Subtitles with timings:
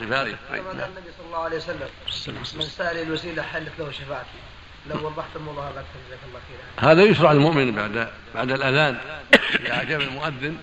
[0.00, 1.88] وصفاته كما قال النبي صلى الله عليه وسلم.
[2.54, 4.28] من سأل الوسيلة حلت له شفاعتي.
[4.90, 6.92] لو وضحت الموضوع هذا أكثر جزاك الله خيرا.
[6.92, 8.98] هذا يشرع للمؤمن بعد بعد الأذان.
[9.54, 10.56] إذا أجاب المؤذن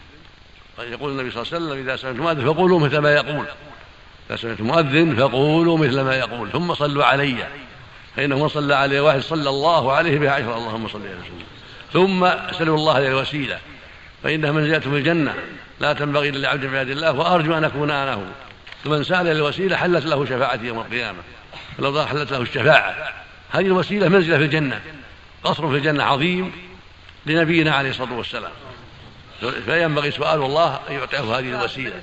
[0.80, 3.46] يقول النبي صلى الله عليه وسلم إذا سمعت المؤذن فقولوا مثل ما يقول.
[4.30, 6.52] إذا سمعت المؤذن فقولوا مثل ما يقول.
[6.52, 7.48] ثم صلوا علي.
[8.16, 11.46] فإنه من صلى عليه واحد صلى الله عليه بها عشرة اللهم صل على وسلم
[11.94, 13.60] ثم اسالوا الله عليه الوسيلة.
[14.24, 15.36] فإنها منزله في الجنة.
[15.80, 18.22] لا تنبغي الا لعبد عباد الله وأرجو أن أكون أنا هو
[18.86, 21.20] فمن سأل الوسيلة حلت له شفاعتي يوم القيامة.
[21.78, 23.14] فلو حلت له الشفاعة.
[23.52, 24.82] هذه الوسيلة منزلة في الجنة.
[25.44, 26.52] قصر في الجنة عظيم
[27.26, 28.52] لنبينا عليه الصلاة والسلام.
[29.66, 32.02] فينبغي سؤال الله أن يعطيه هذه الوسيلة.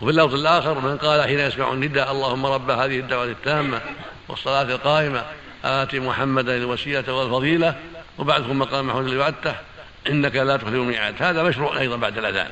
[0.00, 3.80] وفي اللفظ الآخر من قال حين يسمع النداء اللهم رب هذه الدعوة التامة
[4.28, 5.24] والصلاة القائمة.
[5.64, 7.74] آت محمدا الوسيلة والفضيلة.
[8.18, 9.54] وبعدكم مقام محمود اللي وعدته
[10.08, 11.14] إنك لا تخلف الميعاد.
[11.22, 12.50] هذا مشروع أيضا بعد الأذان.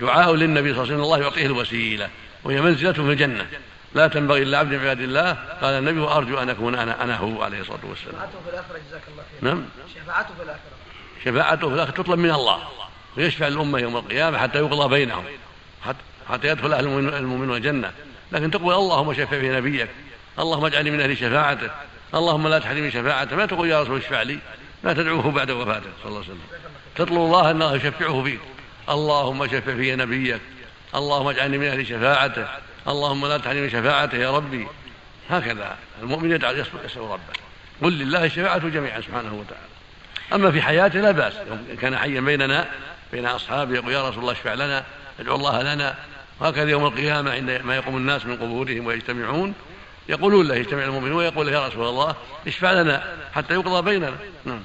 [0.00, 2.08] دعاء للنبي صلى الله عليه وسلم الله يعطيه الوسيلة
[2.44, 3.46] وهي منزلة في الجنة
[3.94, 7.42] لا تنبغي الا عبد من عباد الله قال النبي وأرجو أن أكون أنا أنا هو
[7.42, 8.14] عليه الصلاة والسلام.
[8.14, 9.50] شفاعته في الآخرة جزاك الله خير.
[9.50, 9.64] نعم.
[9.94, 10.74] شفاعته في الآخرة.
[11.24, 12.58] شفاعته في الآخرة تطلب من الله
[13.16, 15.24] ويشفع الامه يوم القيامة حتى يقضى بينهم
[16.28, 17.92] حتى يدخل أهل المؤمنون الجنة
[18.32, 19.88] لكن تقول اللهم شفع في نبيك
[20.38, 21.70] اللهم اجعلني من أهل شفاعته
[22.14, 24.38] اللهم لا تحرمني شفاعته ما تقول يا رسول اشفع لي
[24.84, 26.40] ما تدعوه بعد وفاته صلى الله عليه وسلم
[26.96, 28.40] تطلب الله أن الله يشفعه فيك
[28.88, 30.40] اللهم شفع في نبيك.
[30.94, 32.46] اللهم اجعلني من أهل شفاعته
[32.88, 34.66] اللهم لا تحرمني شفاعته يا ربي.
[35.30, 37.34] هكذا المؤمن يدعو يسأل ربه.
[37.82, 39.68] قل لله الشفاعة جميعا سبحانه وتعالى.
[40.32, 41.34] أما في حياته لا بأس.
[41.80, 42.68] كان حيا بيننا
[43.12, 44.84] بين أصحابه يقول يا رسول الله اشفع لنا
[45.20, 45.94] ادعو الله لنا.
[46.40, 49.54] وهكذا يوم القيامة عندما يقوم الناس من قبورهم ويجتمعون
[50.08, 54.12] يقولون له يجتمع المؤمنون ويقول يا رسول الله اشفع لنا حتى يقضى بيننا.
[54.44, 54.60] نعم.